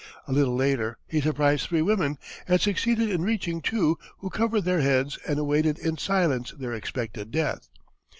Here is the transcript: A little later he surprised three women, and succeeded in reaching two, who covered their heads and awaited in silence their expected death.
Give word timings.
A 0.27 0.31
little 0.33 0.55
later 0.55 0.97
he 1.07 1.21
surprised 1.21 1.67
three 1.67 1.83
women, 1.83 2.17
and 2.47 2.59
succeeded 2.59 3.11
in 3.11 3.21
reaching 3.21 3.61
two, 3.61 3.99
who 4.17 4.31
covered 4.31 4.61
their 4.61 4.81
heads 4.81 5.19
and 5.27 5.37
awaited 5.37 5.77
in 5.77 5.95
silence 5.99 6.49
their 6.57 6.73
expected 6.73 7.29
death. 7.29 7.69